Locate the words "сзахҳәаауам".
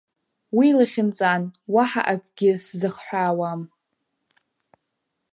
2.65-3.61